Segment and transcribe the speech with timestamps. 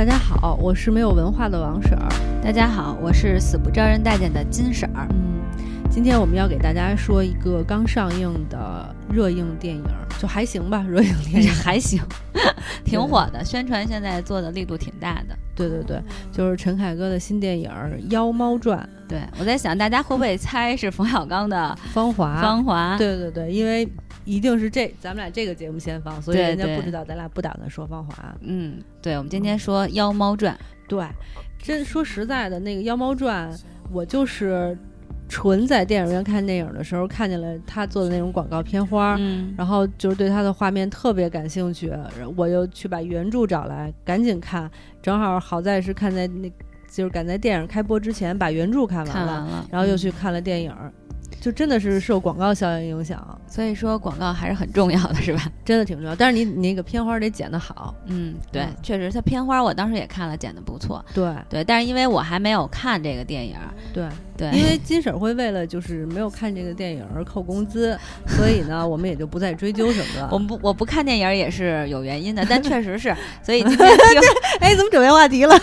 [0.00, 2.08] 大家好，我是没有文化的王婶儿。
[2.42, 5.06] 大家好，我是死不招人待见的金婶儿。
[5.10, 5.42] 嗯，
[5.90, 9.84] 今天我们要给大家说一个刚上映的热映电影，
[10.18, 12.00] 就还行吧， 热映电影 还行，
[12.82, 15.36] 挺火的，宣传现在做的力度挺大的。
[15.54, 17.70] 对对对，就是陈凯歌的新电影
[18.10, 18.78] 《妖猫传》。
[19.06, 22.38] 对我在想，大家会不会猜是冯小刚的《芳华》？
[22.40, 22.96] 芳华。
[22.96, 23.86] 对对对，因为
[24.24, 28.12] 一定是这咱们俩这个节目先放，所以人家不知道咱俩不打算说《芳华》。
[28.42, 30.54] 嗯，对，我们今天说《妖猫传》。
[30.88, 31.04] 对，
[31.58, 33.52] 真说实在的，那个《妖猫传》，
[33.92, 34.76] 我就是
[35.28, 41.92] 纯在电影院看电影的时候看见了他做的那种广告片花，嗯，然后就是对他的画面特别感兴趣，
[42.36, 44.68] 我又去把原著找来赶紧看，
[45.00, 46.50] 正好好在是看在那，
[46.90, 50.74] 就是赶在电影开播之前把原著看完了，然后又去看了电影。
[51.40, 55.50] 就真的是受广告效应影响，所以说广告还是很重要的，是吧？
[55.64, 56.14] 真的挺重要。
[56.14, 61.02] 但是你你那个片花得剪得好，嗯，对，确实，它片花我当时也看了，剪得不错。
[61.14, 63.56] 对对，但是因为我还没有看这个电影，
[63.94, 70.28] 对对，因为金婶会为了就是没有看这个电影而扣工资， 所以呢，我们也就不再追究什么了。
[70.32, 73.88] 我们不我不看电影也是有原因的，但确实是，所以今天
[74.60, 75.58] 哎，怎么转变话题了？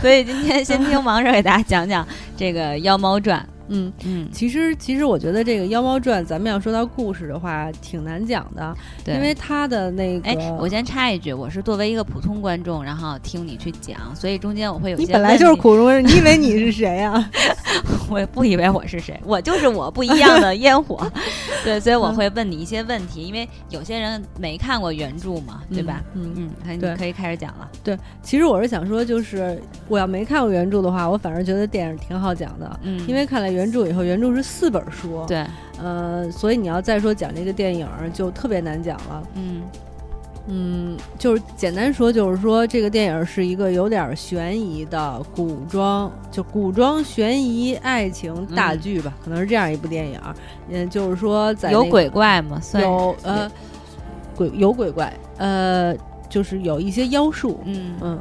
[0.00, 2.06] 所以今天先听王婶给大家讲讲
[2.36, 3.40] 这个《妖猫传》。
[3.68, 8.74] 嗯嗯，其实其实我觉得这个《妖猫传》，咱们要说到故事的话，挺难讲的，
[9.04, 10.28] 对，因为它的那个……
[10.28, 15.04] 哎，我先插一句，我是作为一个普通观众，然后听你去讲，所以中间我会有些……
[15.04, 17.30] 你本来就是普通人，你以为你是谁啊？
[18.10, 20.98] 我也不以为我是谁，我就是我不一样的烟火。
[21.62, 26.02] 对，所以我会问你一些问题，因为有些人没看过原著嘛，对吧？
[26.14, 27.68] 嗯嗯，那你可以开始讲了。
[27.84, 33.57] 对，其实我是想说，就是我要没看过原著的话，我反而觉得电影挺好讲的，嗯，因为看了。
[33.58, 35.44] 原著以后，原著是四本书，对，
[35.82, 39.62] 呃，所以你要再说讲这个电影就特别难讲了，嗯。
[40.50, 50.18] 嗯，就是简单说，就是说这个电影是一个有点悬疑的古装，就古装悬疑爱情大剧吧，可能是这样一部电影，
[50.70, 52.58] 嗯，就是说在有鬼怪吗？
[52.80, 53.50] 有呃，
[54.34, 55.94] 鬼有鬼怪，呃，
[56.30, 57.94] 就是有一些妖术，嗯。
[58.00, 58.18] 嗯。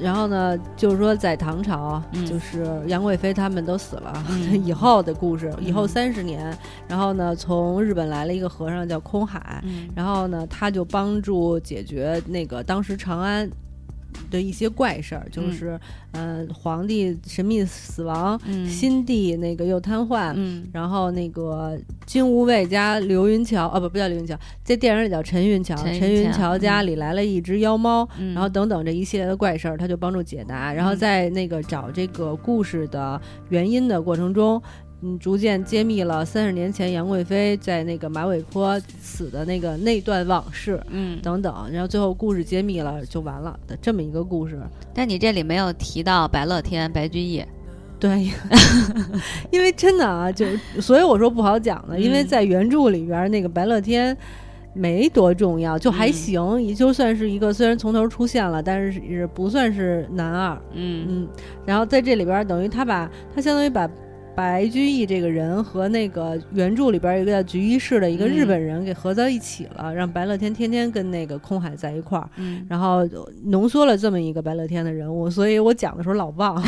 [0.00, 4.24] 然后呢，就是说在唐朝，就是杨贵妃他们都死了
[4.64, 5.52] 以后的故事。
[5.60, 6.56] 以后三十年，
[6.88, 9.62] 然后呢，从日本来了一个和尚叫空海，
[9.94, 13.48] 然后呢，他就帮助解决那个当时长安。
[14.30, 15.78] 的一些怪事儿，就是，
[16.12, 34.60] 嗯，皇帝神秘死亡，新帝那个又瘫痪，嗯，然后那个金无畏加刘云桥，哦不，不叫刘云桥，在电影里叫陈云桥，陈云桥家里来了一只妖猫，然后等等这一系列的怪事儿，他就帮助解答，然后在那个找这个故事的原因的过程中。
[35.06, 44.58] 嗯，逐渐揭秘了三十年前杨贵妃在那个马尾坡死的那个那段往事，嗯，等等，然后最后故事揭秘了就完了的这么一个故事。
[44.94, 47.44] 但你这里没有提到白乐天、白居易，
[48.00, 48.30] 对，
[49.52, 50.46] 因为真的啊，就
[50.80, 54.16] 所以我说不好讲的，因为在原著里边那个白乐天
[54.72, 61.28] 没多重要，就还行，也就算是一个虽然从头出现了，但是也不算是男二，嗯嗯，
[61.66, 63.86] 然后在这里边等于他把他相当于把。
[64.34, 72.28] 白居易这个人和那个原著里边一个叫菊一氏的一个日本人给合在一起了，让白乐天天天跟那个空海在一块儿，
[72.68, 73.08] 然后
[73.44, 76.60] 浓缩了这么一个白乐天的人物，所以我讲的时候老忘。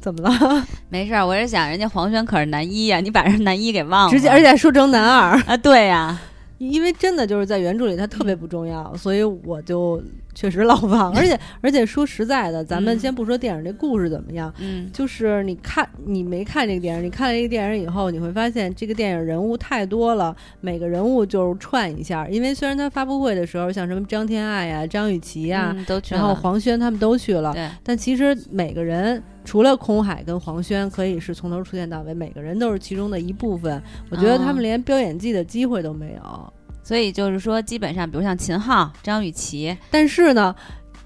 [0.00, 0.66] 怎么了？
[0.90, 5.56] 没事儿，我是想人家黄轩可是男一呀，你把人男一给忘了，直接而且说成男二啊？
[5.56, 6.20] 对呀。
[6.58, 10.02] 因为真的就是在原著里，他特别不重要，所以我就
[10.34, 11.12] 确实老忘。
[11.16, 22.28] 而且而且说实在的，咱们先不说电影这故事怎么样，嗯，就是你看你没看这个电影，你看了这个电影以后，你会发现这个电影人物太多了，每个人物就是串一下。
[22.28, 29.22] 因为虽然他发布会的时候，像什么张天爱呀、张雨绮呀，都去了，然后黄轩他们都去了，但其实每个人。
[29.46, 33.78] 除了空海跟黄轩可以是从头出现到尾，每个人都是其中的一部分。
[34.08, 36.52] 我觉得他们连表演技的机会都没有，
[36.84, 40.54] 所以就是说，基本上，比如像秦昊、张雨绮，但是呢。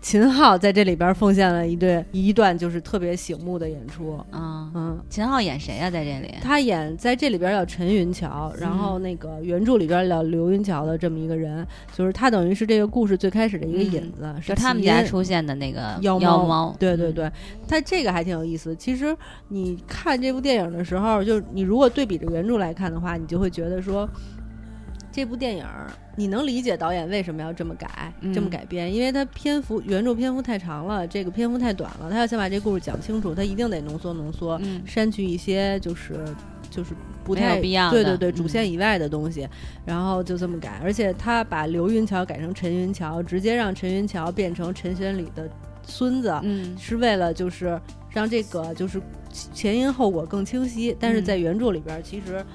[0.00, 5.90] 秦昊在这里边奉献了一对一段就是特别醒目的演出，嗯嗯，秦昊演谁呀？
[5.90, 17.28] 在这里，他演在这里边叫陈云桥，然后那个原著里边叫刘云桥的这么一个人，就是他等于是这个故事最开始的一个引子，是他们家出现的那个妖猫，对对对，
[17.66, 18.74] 他这个还挺有意思。
[18.76, 19.14] 其实
[19.48, 24.08] 你看这部电影的时候，就是你如果对比着原著来看的话，你就会觉得说。
[25.18, 25.66] 这部电影，
[26.14, 28.94] 你能理解导演为什么要这么改、这么改编？
[28.94, 32.08] 因为他篇幅原著篇幅太长了，这个篇幅太短了。
[32.08, 36.24] 他要想把这故事讲清楚，他一定得浓缩浓缩，删去一些就是
[36.70, 36.94] 就是
[37.24, 37.90] 不太有必要。
[37.90, 39.44] 对对对，主线以外的东西，
[39.84, 40.80] 然后就这么改。
[40.84, 45.50] 而且他把刘云桥改成陈云桥，直接让陈云桥变成陈玄礼的
[45.82, 47.76] 孙子，嗯，是为了就是
[48.10, 49.02] 让这个就是
[49.52, 50.96] 前因后果更清晰。
[51.00, 52.46] 但是在原著里边，其实。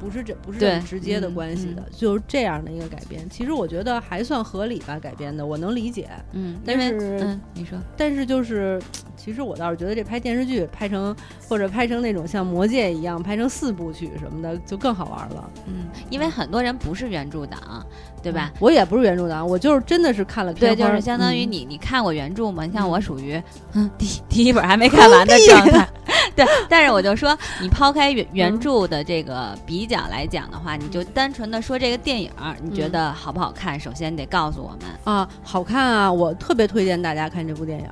[0.00, 3.28] 不是这不是这么直接的关系的，就是这样的一个改编。
[3.28, 6.08] 其实我觉得还算合理吧，改编的我能理解。
[6.32, 8.80] 嗯，但是嗯，你说，但是就是，
[9.16, 11.14] 其实我倒是觉得这拍电视剧拍成
[11.46, 15.50] 或者拍成那种像《魔戒》一样拍成四部曲什么的就更好玩了。
[15.66, 17.84] 嗯，因为很多人不是原著党，
[18.22, 18.50] 对吧？
[18.58, 20.54] 我也不是原著党，我就是真的是看了。
[20.54, 22.64] 对，就是相当于你你看过原著吗？
[22.64, 23.40] 你像我属于
[23.74, 25.88] 嗯第第一本还没看完的状态。
[26.36, 32.30] 对，但是我就说，你抛开原原著的这个比较来讲的话，你就单纯的说这个电影，
[32.62, 33.78] 你觉得好不好看？
[33.78, 36.12] 首先得告诉我们啊，好看啊！
[36.12, 37.86] 我特别推荐大家看这部电影。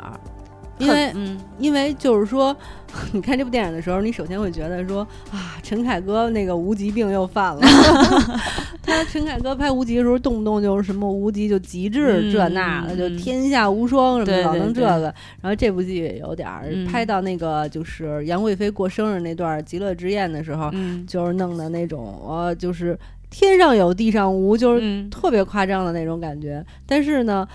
[0.78, 1.12] 因为，
[1.58, 2.56] 因为就是说，
[3.12, 7.60] 你看这部电影的时候，你首先会觉得说啊，陈凯歌那个无极病又犯了。
[8.82, 15.12] 他陈凯歌拍无极的时候，动不动就是什么无极就极致这那的，就天下无双什么老能这个。
[15.42, 20.70] 然后这部剧也有点儿拍到那个就是杨贵妃过生日那段极乐之宴的时候，
[21.06, 22.98] 就是弄的那种呃，就是
[23.28, 26.64] 天上有地上无，就是特别夸张的那种感觉。
[26.86, 27.46] 但是呢。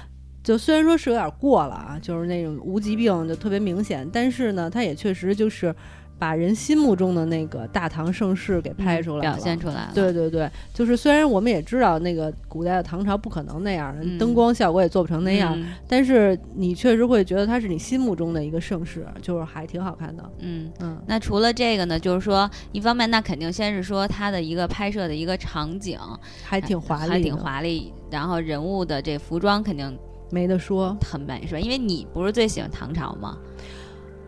[0.43, 5.73] 就虽然说是有点过了啊，就是那种无疾病就特别明显，但是呢，他也确实就是
[6.19, 9.91] 把人心目中的那个大唐盛世给拍出来了，表现出来了。
[9.93, 15.57] 对对对，就是虽然我们也知道那个古代的唐朝不可能那样，灯光效果也做不成那样，
[15.87, 20.23] 但是你确实会觉得它是你心目中的一个盛世，就是还挺好看的。
[20.39, 21.01] 嗯嗯。
[21.07, 25.97] 那除了这个呢，就是说一方面，那肯定先是说它的一个拍摄的一个场景
[26.43, 29.97] 还挺华丽，还挺华丽，然后人物的这服装肯定。
[30.33, 31.59] 没得说，很美是吧？
[31.59, 33.37] 因为你不是最喜欢唐朝吗？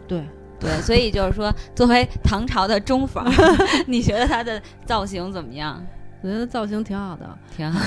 [0.07, 0.23] 对
[0.59, 3.23] 对，所以就是说，作为唐朝的中粉，
[3.87, 5.83] 你觉得它的造型怎么样？
[6.21, 7.79] 我觉得造型挺好的，挺好，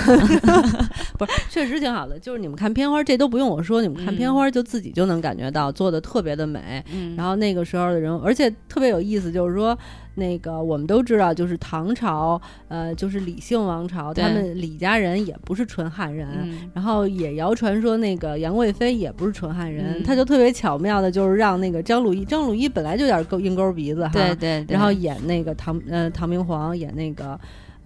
[1.18, 2.18] 不是，确实挺好的。
[2.18, 6.82] 就是你们看片花，这都不用我说，你们看片花就自己就能感觉到做的特别的美。
[6.92, 9.76] 嗯，然后那个时候的人，而且特别有意思，就是说
[10.14, 16.28] 那个我们都知道，就是唐朝，呃，就是李姓王朝，他们李家人也不是纯汉人。
[16.72, 27.38] 然后也谣传说那个杨贵妃也不是纯汉人，他就特别巧妙的，就是让那个张鲁一，张鲁一本来就有点勾鹰钩鼻子哈，对对，然后演那个唐呃唐明皇演那个。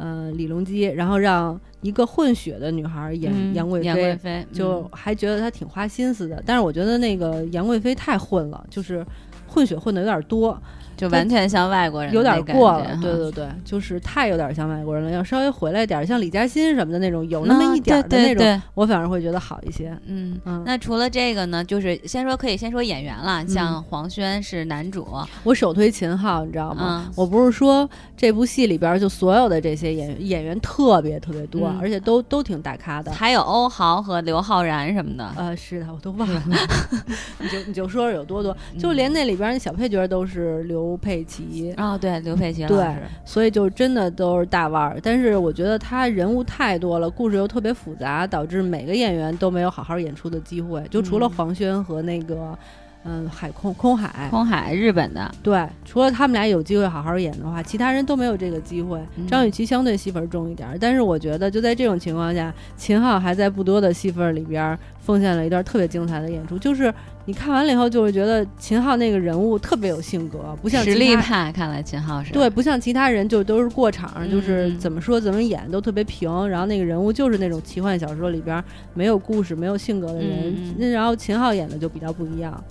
[0.05, 3.81] 嗯，李隆基，然后让一个混血的女孩演杨贵
[4.17, 6.43] 妃，就还觉得她挺花心思的。
[6.45, 9.07] 但是我觉得那个杨贵妃太混了，就是
[9.47, 10.61] 混血混的有点多。
[10.97, 15.11] 就完全像外国人，有点过了，对对对，就是太有点像外国人了。
[15.11, 19.97] 要稍微回来点，像李嘉欣什么的那种，有那么一点的那种，我反而会觉得好一些。
[20.07, 20.63] 嗯嗯。
[20.67, 25.07] 那除了这个呢，就是先说可以先说演员了，像黄轩是男主，
[25.43, 27.11] 我首推秦昊，你知道吗？
[27.17, 35.33] 我不是说这部戏里边就所有的这些演员演员特别特别多，而且都都挺大咖的，还有欧豪和刘昊然什么的。
[35.37, 36.43] 呃，是的，我都忘了。
[37.41, 40.82] 你就你就说说有多多， 就连那里边那小配角都是刘。
[40.83, 42.85] 刘佩琦啊，对刘佩琦对，
[43.25, 44.99] 所以就真的都是大腕儿。
[45.03, 50.83] 但是我觉得他人物太多了，故事又特别复杂，导致每个演员都没有好好演出的机会。
[50.91, 52.59] 就除了黄轩和那个。
[53.05, 55.29] 嗯，海空空海，空海，日本的。
[55.43, 59.01] 对，除了他们俩有机会好好演的话，其他人都没有这个机会。
[59.27, 66.59] 张雨绮相对戏份重一点，但是我觉得就在这种情况下，秦昊还在不多的戏份里边奉献了一段特别精彩的演出。
[66.59, 66.93] 就是
[67.27, 71.53] 你看完了以后，就会觉得秦昊那个人物特别有性格，不像实力派。
[71.53, 76.49] 看来秦昊是对，不像其他人就都是过场，就是怎么说怎么演都特别平。
[76.49, 78.63] 然后那个人物就是那种奇幻小说里边
[78.95, 80.91] 没有故事、没有性格的人。
[80.93, 82.63] 然后秦昊演的就比较不一样。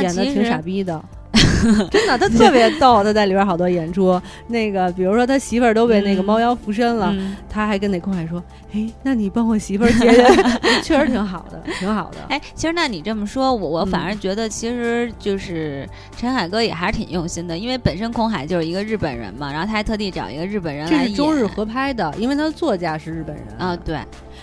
[0.00, 1.04] 演的挺傻逼的，
[1.90, 3.02] 真的，他特别逗。
[3.02, 7.14] 他在里边好多演出，那个比如说他媳妇儿都被那个猫妖附身了，
[7.48, 8.42] 他还跟那空海说
[8.74, 10.24] ：“哎，那你帮我媳妇儿接接。
[10.82, 12.18] ”确实挺好的，挺好的。
[12.28, 21.02] 哎，其实那你这么说，我我反而觉得其实就是陈凯歌也还是挺用心的，因为本身空海就是一个日本人嘛，然后他还特地找一个日本人来演。
[21.04, 23.98] 这是中日合拍的，因为他的作家是日本人啊，对。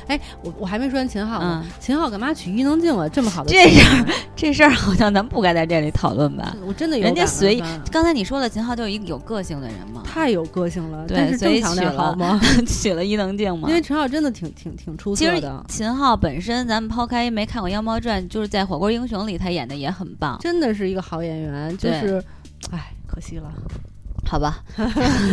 [0.10, 1.63] 哎，我我还没说完秦昊呢。
[1.80, 3.08] 秦昊干嘛娶伊能静了？
[3.08, 6.56] 这么好的这事儿，这事儿好像咱不该在这里讨论吧？
[6.66, 7.63] 我真的有人家随意。
[7.92, 11.06] 刚才你说了，秦昊就是一个有个性的人嘛，太有个性了。
[11.08, 12.39] 对，所以娶了吗？
[12.68, 13.70] 娶了伊能静嘛？
[13.70, 15.63] 因为陈昊真的挺挺挺出色的。
[15.68, 21.78] 其实秦昊本身，咱们抛开没看过《妖猫传》，就是在《火锅英雄》里他演的也很棒，真的是一个好演员。
[21.78, 22.24] 就是，
[22.72, 23.54] 哎，可惜了。
[24.26, 24.64] 好吧，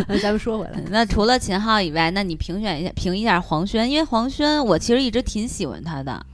[0.08, 6.24] 那咱们说回来，那除了秦昊以外，那你评选一下，评一下黄轩，因为黄轩我其实一直挺喜欢他的。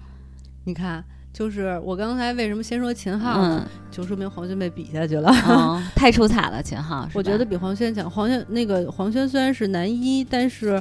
[0.65, 3.67] 你看就是我刚才为什么先说秦昊呢？
[3.91, 5.33] 就说明黄轩被比下去了，
[5.97, 6.63] 太出彩了。
[6.63, 8.09] 秦昊，我觉得比黄轩强。
[8.11, 10.81] 黄轩那个黄轩虽然是男一，但是，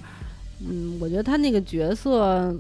[0.60, 2.54] 嗯，我觉得他那个角色。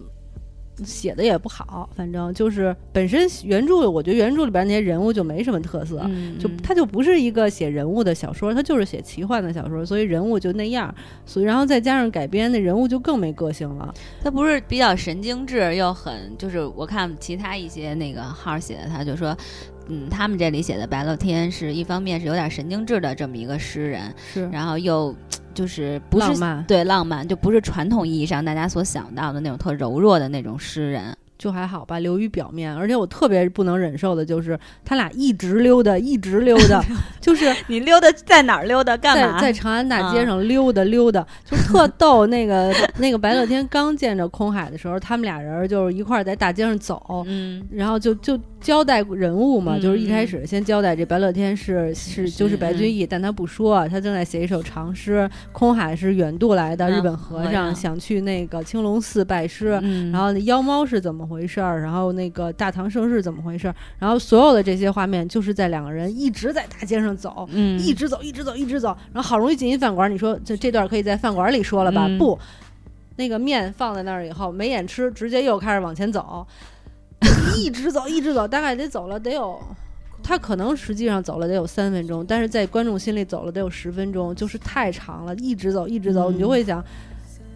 [0.83, 6.09] 写的也不好，反正就是本身原著，我觉得原著里边那些人物就没什么特色，
[6.39, 10.93] 就它就不是一个写人物的小说，它就是写奇幻的小说，所以人物就那样，
[11.25, 13.93] 所以然后再加上改编，那人物就更没个性了。
[14.23, 19.35] 他不是比较神经质，又很就是我看其他一些那个号写的，他就说，
[19.88, 25.15] 嗯，他们这里写的白乐天是一方面是有点神经质的这么一个诗人，是，然后又。
[25.53, 26.27] 就是不是
[26.67, 31.15] 对浪漫，就不是传统意义上大家所想到的那种特柔弱的那种诗人。
[31.41, 32.71] 就还好吧，流于表面。
[32.75, 36.86] 而且我特别不能忍受的就是他俩一直溜达，一直溜达，
[37.19, 38.95] 就是 你溜达在哪儿溜达？
[38.95, 39.41] 干嘛？
[39.41, 42.27] 在长安大街上溜达溜达，就特逗。
[42.27, 55.27] 那个那个白乐天刚见着空海的时候，他们俩人就是一块儿在大街上走，嗯，然后就就交代人物嘛，就是一开始先交代这白乐天是是就是白居易，但他不说，他正在写一首长诗。
[55.51, 59.69] 空海是远渡来的日本和尚，想去那个青龙寺拜师，
[60.12, 61.30] 然后那妖猫是怎么？
[61.31, 63.75] 回事儿，然后那个大唐盛世怎么回事儿？
[63.97, 70.11] 然后所有的这些画面就是在两个人一直在大街上走，嗯，一直走，一直走，一直走，然后好容易进一饭馆。
[70.11, 72.09] 你说这这段可以在饭馆里说了吧？
[72.19, 72.38] 不，
[73.15, 76.45] 那个面放在那儿以后没眼吃，直接又开始往前走，
[77.57, 79.57] 一直走，一直走，大概得走了得有，
[80.21, 86.83] 他可能实际上走了得有三分钟，但是在观众心里走了得有十分钟，就是太长了，一直走，一直走，你就会想。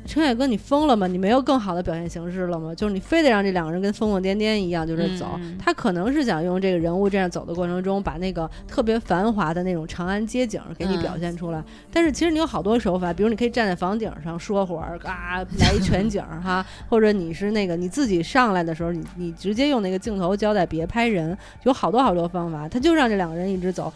[0.06, 1.08] 陈凯歌，你疯了吗？
[1.08, 2.74] 你没有更好的表现形式了吗？
[2.76, 5.40] 就是你非得让这两个人跟疯疯癫癫一样，就是走。
[5.58, 11.64] 他可能是想用这个人物这样走的过程中，把那个特别繁华的那种长安街景给你表现出来。
[11.92, 22.70] 但是其实你有好多手法，比如你可以站在房顶上说会儿，啊，来一全景哈，或者你是那个你自己上来的时候，你你直接用那个镜头交代别拍人，有好多好多方法。
[22.70, 23.92] 他就让这两个人一直走，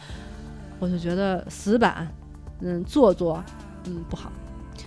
[0.79, 2.07] 我就觉得死板，
[2.61, 3.43] 嗯，做作，
[3.85, 4.31] 嗯，不好。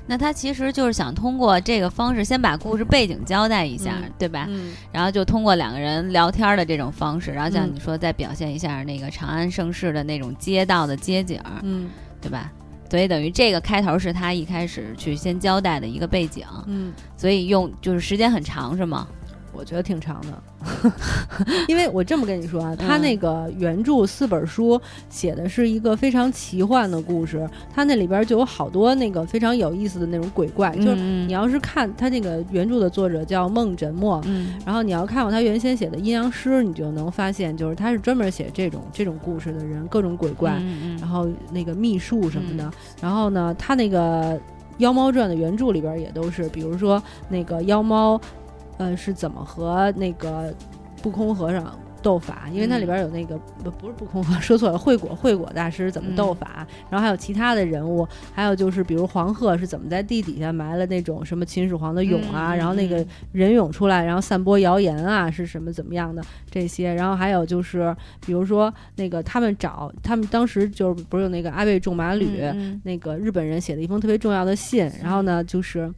[0.06, 4.46] 那他其实就是想通过这个方式，先把故事背景交代一下，对吧？
[4.48, 4.72] 嗯。
[4.90, 11.88] 然后就通过两个人聊天的这种方式，然后像你说，再表现一下那个长安盛世的那种街道的街景，嗯，
[12.20, 12.50] 对吧？
[12.90, 16.92] 所以等于这个开头是他一开始去先交代的一个背景，嗯。
[17.16, 19.06] 所以用就是时间很长，是吗？
[19.54, 20.92] 我觉得挺长的，
[21.68, 24.80] 因为我这么跟你说啊，他那个原著四本书
[25.10, 34.20] 写的是一个非常奇幻的故事，他那里边就有好多那个非常有意思的那种鬼怪，就是你要是看他那个原著的作者叫孟枕墨，
[34.64, 40.60] 然后你要看过他原先写的阴阳师，你就能发现，就是他是专门写这种这种故事的人，各种鬼怪，
[40.98, 44.40] 然后那个秘术什么的，然后呢，他那个
[44.78, 48.20] 妖猫传的原著里边也都是，比如说那个妖猫。
[48.78, 50.52] 呃，是怎么和那个
[51.02, 52.48] 不空和尚斗法？
[52.52, 56.66] 因为它里边有那个不不是不空和，说错了，慧果慧果大师怎么斗法？
[56.90, 62.56] 然后还有其他的人物，还有就是比如黄鹤是怎么在地底下埋了那种什么秦始皇的俑啊？
[62.56, 66.92] 然后那个人俑出来，然后散播谣言啊，是什么怎么样的这些？
[66.92, 67.94] 然后还有就是
[68.26, 72.42] 比如说那个他们找他们当时就是不是有那个阿倍仲麻吕
[72.82, 74.90] 那个日本人写的一封特别重要的信？
[75.00, 75.92] 然后呢就是。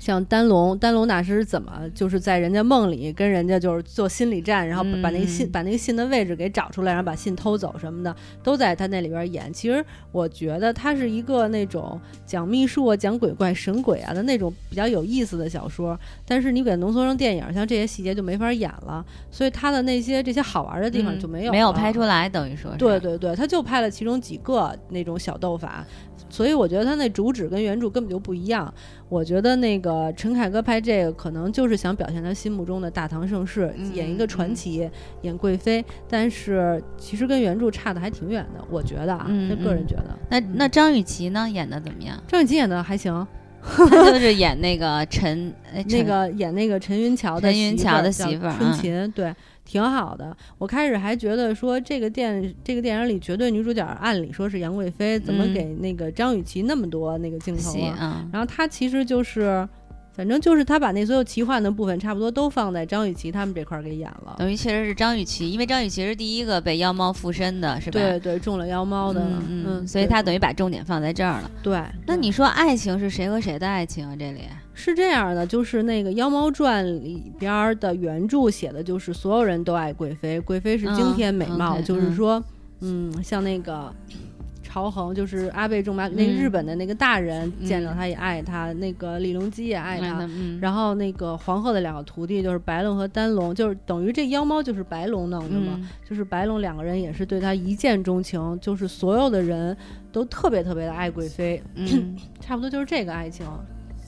[0.00, 9.52] 像丹龙，丹龙大师怎么就是在人家梦里跟人家就是做心理战，然后把那个信把那个信的位置给找出来，然后把信偷走什么的，都在他那里边演。
[9.52, 15.98] 其实我觉得他是一个那种讲秘术啊、讲鬼怪神鬼啊的那种比较有意思的小说。
[16.26, 25.84] 但是你给浓缩成电影，像这些细节就没法演了，所以他的那些这些好玩的地方就没有没有拍出来，等于说是对对对，他就拍了其中几个那种小斗法。
[26.28, 28.72] 所以我觉得他那主旨跟原著根本就不一样。
[29.08, 34.88] 我觉得那个陈凯歌拍这个，可能就是想表现他心目中的大唐盛世，演一个传奇，
[35.22, 35.84] 演贵妃。
[36.08, 40.16] 但是其实跟原著差的还挺远的，我觉得啊，他个人觉得。
[40.28, 42.22] 那那张雨绮呢，演的怎么样？
[42.28, 43.26] 张雨绮演的还行，
[43.90, 45.52] 就是演那个陈
[45.88, 49.34] 那个演那个陈云桥的陈云桥的媳妇儿春琴，对。
[49.62, 58.26] 挺好的，我开始还觉得说这个电这个电影里绝对女主角按理说是杨贵妃，怎么给那个张雨绮那么多那个镜头啊？
[58.32, 59.68] 然后她其实就是，
[60.12, 64.34] 反正就是他把那所有奇幻的部分差不多都放在张雨绮他们这块儿给演了。
[64.38, 67.98] 等于其实是张雨绮，因为张雨绮是第一个被妖猫附身的，是吧？
[67.98, 71.50] 对对，中了妖猫的，嗯，所以他等于把重点放在这儿了。
[71.62, 74.16] 对，那你说爱情是谁和谁的爱情啊？
[74.18, 74.40] 这里？
[74.74, 82.42] 是这样的，就是那个《妖猫传》里边的原著写的就是所有人都爱贵妃，贵妃是惊天美貌，就是说，
[82.80, 83.94] 嗯，像那个。
[84.70, 90.28] 朝衡，就是阿倍仲麻那个日本的那个大人见到他也爱他，那个李隆基也爱他，
[90.60, 99.76] 然后那个黄鹤的两个徒弟就是白龙和丹龙，就是等于这妖猫就是白龙弄的嘛，就是白龙两个人也是对他一见钟情，就是所有的人
[100.12, 101.60] 都特别特别的爱贵妃，
[102.40, 103.44] 差不多就是这个爱情。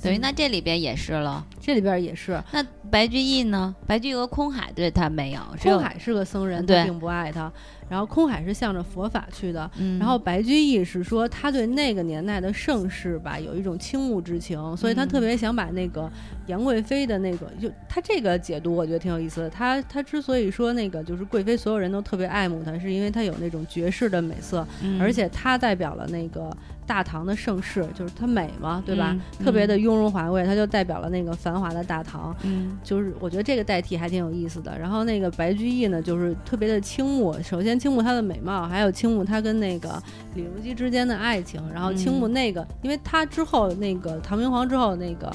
[0.02, 2.42] 等于那这里边也是了，这里边也是。
[2.52, 3.75] 那白居易呢？
[3.87, 7.50] 白居易和空海对他没有，空海是个僧人，他并不爱他。
[7.88, 16.11] 然后空海是向着佛法去的，然后白居易是说他对那个年代的盛世吧有一种倾慕之情，所以他特别想把那个
[16.47, 19.50] 杨贵妃的那个，就他这个解读我觉得挺有意思的。
[19.50, 24.66] 他他之所以说那个就是贵妃所有人都特别爱慕她，是因为她有那种绝世的美色，
[24.99, 26.50] 而且她代表了那个
[26.92, 29.16] 大唐的盛世，就是它美嘛，对吧？
[29.42, 32.37] 特别的雍容华贵，它就代表了那个繁华的大唐。
[32.42, 34.78] 嗯，就是我觉得这个代替还挺有意思的。
[34.78, 37.72] 然后那个白居易呢，就是特别的倾慕，首先。
[37.82, 40.00] 倾慕他的美貌，还有倾慕他跟那个
[40.34, 45.34] 李隆基之间的爱情，然后倾慕那个，因为他之后那个唐明皇之后那个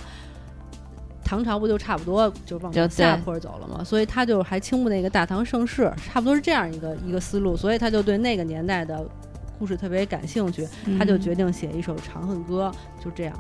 [1.25, 9.05] 唐朝不就差不多就往下坡走了嘛，所以他就还倾慕那个大唐盛世，差不多是这样一个一个思路，所以他就对那个年代的
[9.57, 12.71] 故事特别感兴趣，他就决定写一首《长恨歌》，
[13.03, 13.33] 就这样。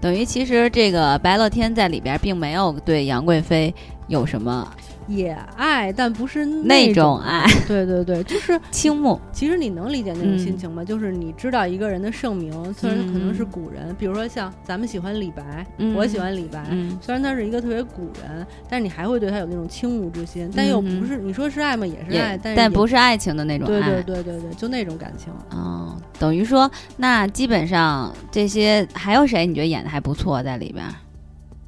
[0.00, 3.74] 等于其实这个白乐天在里边并没有对杨贵妃
[4.06, 4.70] 有什么。
[5.06, 7.46] 也爱，但不是那种爱。
[7.66, 9.20] 对对对，就是倾慕。
[9.32, 10.84] 其实你能理解那种心情吗？
[10.84, 16.64] 就是你知道一个人的盛名，虽然他可能是古人，比如说像咱们喜欢李白，我喜欢李白，
[17.00, 21.86] 虽然他是一个特别古人，但是你还会对他有那种倾慕之心，但又不是你说是爱吗？
[21.86, 23.80] 也是爱，但但不是爱情的那种爱。
[23.80, 25.32] 对对对对对，就那种感情。
[25.50, 29.46] 哦，等于说，那基本上这些还有谁？
[29.46, 30.84] 你觉得演的还不错在里边？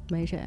[0.09, 0.39] 没谁。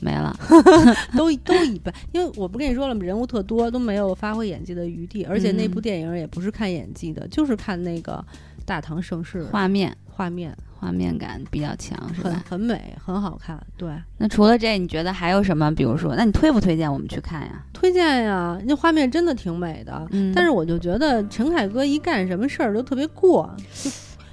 [0.00, 0.34] 没了，
[1.16, 3.02] 都都一般，因为我不跟你说了吗？
[3.02, 5.24] 人物特多，都没有发挥演技的余地。
[5.24, 8.24] 而且那部电影也不是看演技的，就是看那个
[8.64, 12.30] 大唐盛世画面，画面，画面感比较强，是吧？
[12.30, 13.60] 很很美，很好看。
[13.76, 13.90] 对。
[14.18, 15.74] 那除了这，你觉得还有什么？
[15.74, 17.64] 比如说，那你推不推荐我们去看呀？
[17.72, 20.06] 推荐呀，那画面真的挺美的。
[20.10, 20.32] 嗯。
[20.34, 23.54] 但是我就觉得陈凯歌一干什么事儿都特别过。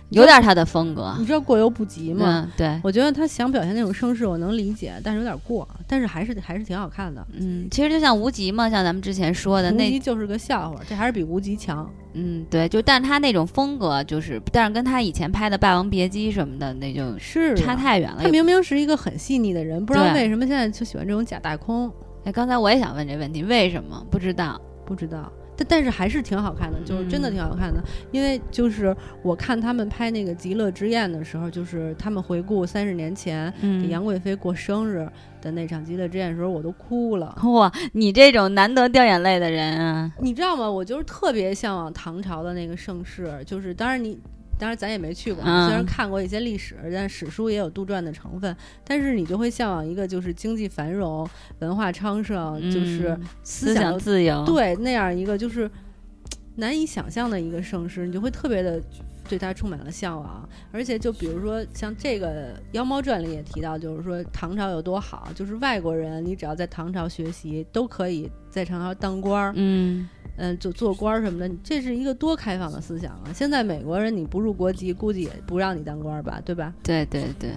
[0.09, 2.51] 有点他的风格，你知道过犹不及吗？
[2.55, 7.25] 对，我觉得他想表现那种声势，我能理解，但是有点过，但是还是还是挺好看的。
[7.33, 11.89] 嗯，其实就像无极嘛，像咱们之前说的，那就是个笑话，这还是比无极强。
[12.13, 18.21] 嗯，对，就但是他那种风格，就是但是跟他以前拍的《霸王别姬》什么的，那就是差太远了。
[18.21, 21.91] 他明明是一个很细腻的人，不知道为什么现在就喜欢这种假大空。
[22.23, 24.05] 哎，刚才我也想问这问题，为什么？
[24.09, 25.31] 不知道，不知道。
[25.57, 27.81] 但但是还是挺好看的，就是真的挺好看的。
[28.11, 35.07] 因为就是我看他们拍那个《极乐之宴》的时候，就是他们回顾三十年前给杨贵妃过生日
[35.41, 37.35] 的那场极乐之宴的时候，我都哭了。
[37.43, 40.11] 哇，你这种难得掉眼泪的人啊！
[40.19, 40.69] 你知道吗？
[40.69, 44.19] 我就是特别向往唐朝的那个盛世，就是当然你。
[44.57, 48.55] 当然，咱也没去过，虽然看过一些历史，但史书也有杜撰的成分。
[48.83, 51.27] 但是你就会向往一个就是经济繁荣、
[51.59, 55.69] 文化昌盛，就是思想自由，对那样一个就是
[56.55, 58.81] 难以想象的一个盛世，你就会特别的
[59.27, 60.47] 对它充满了向往。
[60.71, 69.53] 而且就比如说像这个《妖猫传》里也提到，就是说唐朝有多好，就是外国人你只要在唐朝学习，都可以在唐朝当官儿。
[69.55, 70.07] 嗯。
[70.37, 73.31] 嗯，就做官儿什么的，这是一个多开放的思想啊！
[73.33, 76.73] 现在美国人你不入国籍，估计也不让你当官儿吧，对吧？
[76.83, 77.51] 对对对，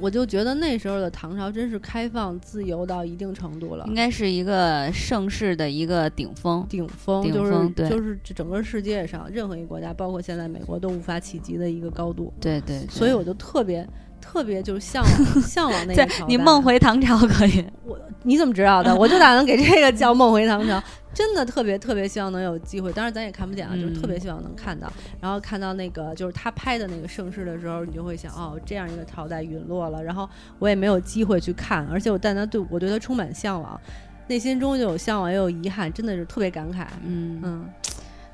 [0.00, 12.32] 我就觉得那时候的唐朝真是开放自由到一定程度了，应该是一个盛世的一个顶峰，顶峰就是就是整个世界上任何一个国家，包括现在美国都无法企及的一个高度。
[12.40, 13.84] 对对，所以我就特别
[14.20, 16.26] 特别就是向往 向往那个朝代。
[16.28, 17.64] 你梦回唐朝可以？
[17.84, 18.94] 我你怎么知道的？
[18.94, 20.82] 我就打算给这个叫梦回唐朝。
[21.14, 30.00] 真的特别特别希望能有机会，当然咱也看不见啊，就是特别希望能看到，然后看到那个就是他拍的那个盛世的时候，你就会想，哦，这样一个朝代陨落了。
[30.04, 30.28] 然后
[30.60, 33.80] 我也没有机会去看，而且我但他对我对他充满向往，
[34.28, 36.86] 内心中就有向往，也有遗憾，真的是特别感慨。
[37.04, 37.66] 嗯嗯，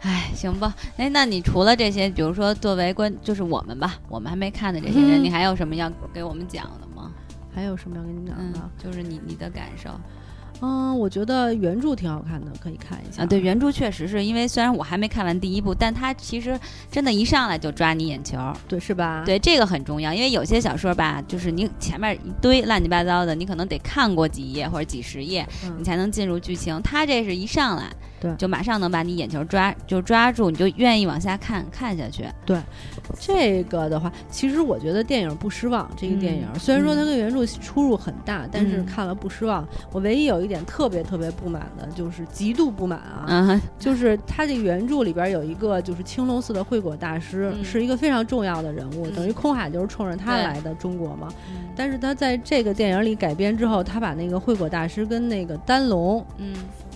[0.04, 7.10] 哎，行吧，哎，那你除了这些，比如说作为观，就是我们吧，我们还没看的这些人，你还有什么要给我们讲的吗？
[7.54, 8.70] 还有什么要跟你讲的？
[8.78, 9.88] 就是你你的感受。
[10.60, 13.26] 嗯，我觉得原著挺好看的，可以看一下啊。
[13.26, 16.58] 对，原著确实是因为虽然我还没看完第一部，但它其实
[16.90, 18.38] 真的一上来就抓你眼球，
[18.68, 19.22] 对，是吧？
[19.24, 25.46] 对，这个很重要，因为有些小说吧，就是你前面一堆乱七八糟的，你可能得看过几页或者几十页，
[25.78, 26.78] 你才能进入剧情。
[26.82, 27.84] 它这是一上来。
[28.24, 32.24] 对，就马上能把你眼球抓就抓住，你就愿意往下看看下去。
[32.46, 32.58] 对，
[33.20, 35.86] 这个的话，其实我觉得电影不失望。
[35.94, 39.68] 这个电影虽然说它跟原著出入很大，但是看了不失望。
[39.92, 51.28] 我唯一有一点特别特别不满的就是极度不满啊，就是它这原著里边有一个就是青龙寺的慧果大师，是一个非常重要的人物，等于空海就是冲着他来的中国嘛。
[51.76, 56.54] 但是他在这个电影里改编之后，他把那个慧果大师跟那个丹龙，嗯，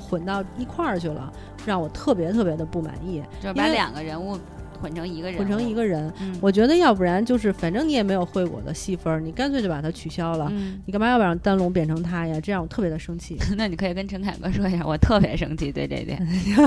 [0.08, 1.32] 混到一块儿去了，
[1.66, 4.38] 让我特别特别的不满意，就把两个人物。
[4.80, 10.52] 混成一个人，混成一个人，我觉得要不然就是，反正你也没有惠果的戏份，你干脆就把它取消了。
[10.86, 12.40] 你干嘛要不让丹龙变成他呀？
[12.40, 13.36] 这样我特别的生气。
[13.58, 16.24] 那你可以跟陈凯歌说一下，我特别生气，对这点。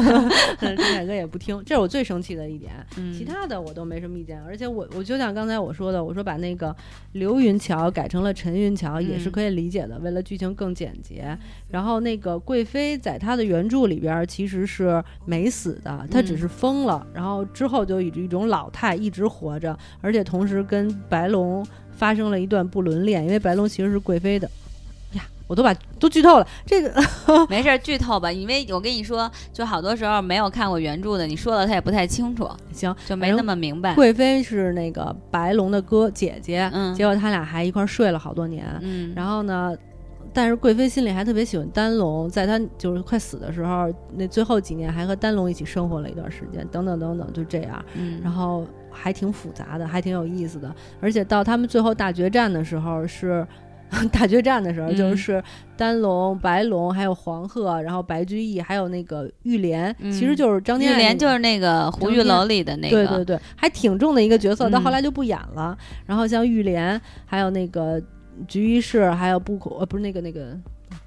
[0.60, 2.72] 陈凯歌也不听，这是我最生气的一点。
[3.18, 6.76] 其他的我都没什么意见，而且我我就像刚才我说的，我说把那个
[7.14, 11.38] 刘云桥改成了陈云桥也是可以理解的，为了剧情更简洁。
[11.70, 18.01] 然后那个贵妃在她的原著里边其实是没死的，她只是疯了，然后之后就。
[18.02, 24.50] 以一种老态一直活着，而且同时跟白龙发生了一段不伦恋，因为白龙其实是贵妃的。
[25.14, 26.94] 呀，我都把都剧透了，这个
[27.50, 32.50] 没事剧透吧，因为我跟你说，就好多时候没有看过原著的，你说了他也不太清楚。
[32.72, 33.94] 行，就没那么明白。
[33.94, 39.76] 贵妃是那个白龙的哥姐姐，嗯，结果他俩还一块睡了好多年，嗯，然后呢？
[40.34, 47.84] 但是贵妃心里还特别喜欢丹龙，在她就是快死的时候，那最后几年还和丹龙一起生活了一段时间，等等等等，就这样。
[47.96, 50.74] 嗯，然后还挺复杂的，还挺有意思的。
[51.02, 53.46] 而且到他们最后大决战的时候，是
[54.10, 55.44] 大决战的时候，就是
[55.76, 60.98] 丹龙、白龙，还有黄鹤，然后白居易，还有那个玉莲，其实就是张天爱。
[60.98, 65.78] 玉莲就是那个胡玉楼里的那个，对对对，还挺重的一个角色，到后来就不演了。
[66.06, 68.02] 然后像玉莲，还有那个。
[68.48, 70.58] 菊一世，还有不可呃，不是那个那个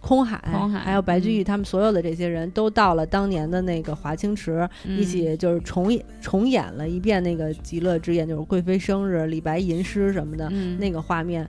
[0.00, 0.38] 空海，
[0.84, 11.48] 还有白居易，他们所有的这些人都到了当年的那个华清池，一起就是重演重演了一遍那个极乐之宴，就是贵妃生日、李白吟诗什么的那个画面。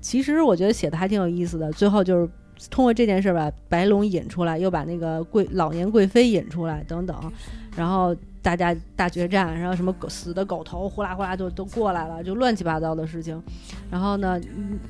[0.00, 1.70] 其实我觉得写的还挺有意思的。
[1.72, 2.28] 最后就是
[2.70, 7.32] 通过这件事把白龙引出来，又把那个贵老年贵妃引出来，等等，
[7.76, 8.16] 然后。
[8.42, 13.40] 大家大决战，然后什么狗死的狗头呼啦呼啦就都过来了，就乱七八糟的事情。
[13.88, 14.40] 然后呢，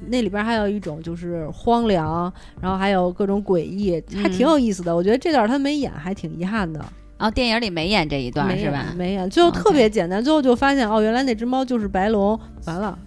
[0.06, 4.96] 那里边还有一种就是荒凉，然后还有各种诡异，还挺有意思的。
[4.96, 6.80] 我觉得这段他没演，还挺遗憾的。
[7.18, 8.86] 然后电影里没演这一段是吧？
[8.96, 12.38] 没演，最后特别简单，最后就发现哦，原来那只猫就是白龙。
[12.66, 12.98] 完了，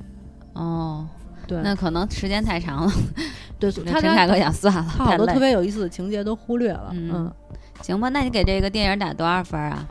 [0.54, 1.08] 哦，
[1.48, 2.94] 对，那可能时间太长了。
[3.60, 6.92] 对，陈凯歌想算了，他好多特别有意思的情节都忽略了。
[6.94, 7.34] 嗯，
[7.82, 9.86] 行吧，那你给这个电影打多少分啊？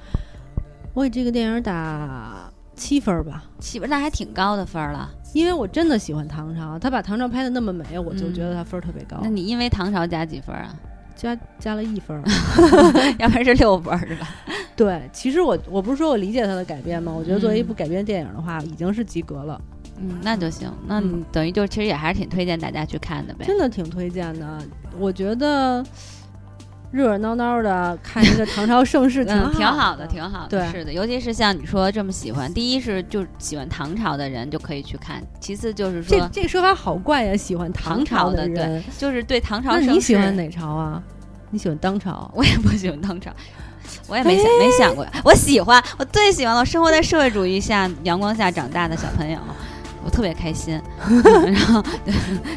[0.95, 5.11] 我给这个电影打七分吧，七分那还挺高的分了。
[5.33, 9.19] 因为我真的喜欢唐朝，他把唐朝拍的那么美，我就觉得他分特别高。
[9.23, 10.75] 那你因为唐朝加几分啊？
[11.17, 12.21] 加加了一分，
[13.19, 14.29] 要不然是六分是吧？
[14.75, 17.13] 对，其实我我不是说我理解他的改编吗？
[17.13, 19.61] 我觉得作为一部改编电影的话，已经是及格了。
[19.97, 20.69] 嗯，那就行。
[20.89, 23.45] 那你等于就其实也还是挺推荐大家去看的呗。
[23.45, 24.61] 真的挺推荐的，
[24.99, 25.85] 我觉得。
[26.95, 30.49] 热热闹闹的看一个唐朝盛世， 挺挺好的，挺好的。
[30.49, 39.73] 对，是的，尤其是像你说这么喜欢，第一是就喜欢唐朝的人就可以去看，其次就是说这这个说法好怪呀，喜欢唐朝的人就是对唐朝。
[39.73, 41.03] 那你喜欢哪朝啊？
[41.51, 42.31] 你喜欢当朝？
[42.35, 43.33] 我也不喜欢当朝，
[44.07, 45.05] 我也没想没想过。
[45.25, 49.39] 我喜欢，我最喜欢了，生活在社会主义下阳光下长大的小朋友。
[50.05, 50.79] 我特别开心，
[51.47, 51.83] 然后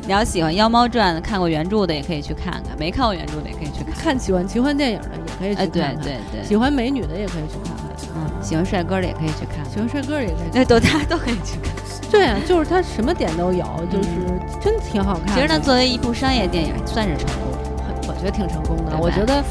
[0.05, 3.93] 你要喜欢《妖猫传》，看过原著的也可以去看看，没看过原著的也可以去看。
[3.93, 5.95] 看喜欢奇幻电影的也可以去看。
[5.95, 7.85] 对对对，喜欢美女的也可以去看看。
[8.15, 9.63] 嗯，喜欢帅哥的也可以去看。
[9.71, 10.49] 喜欢帅哥的也可以。
[10.51, 11.71] 对，都大家都可以去看。
[12.11, 14.09] 对啊，就是它什么点都有，就是
[14.61, 15.35] 真挺好看。
[15.35, 17.51] 其实呢，作为一部商业电影，算是成功，
[18.07, 18.97] 我觉得挺成功的。
[18.99, 19.43] 我觉得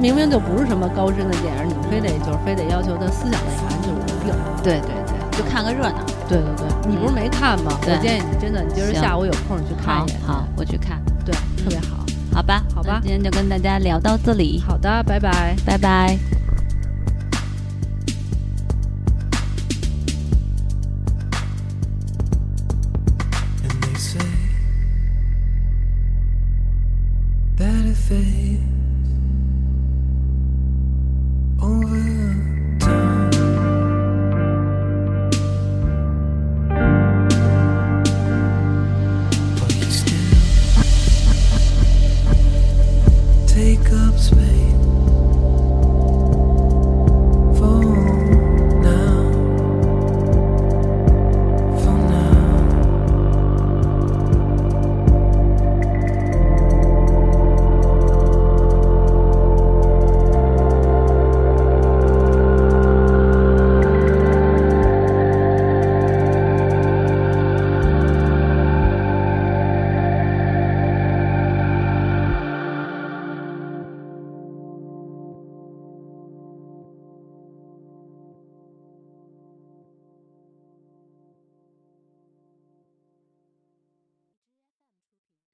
[0.00, 4.34] 明明就不是什么高深的电影，你非得就是非得要求它思想内涵就有病。
[4.62, 5.12] 对对对。
[5.32, 7.78] 就看个热闹，对对对，你不是没看吗？
[7.82, 10.20] 我建议你真的，你今儿下午有空你去看一眼。
[10.26, 12.04] 好，我去看，对，特别好，
[12.34, 16.41] 好吧，好吧，今天就跟大家聊到这里，好的，拜拜，拜拜。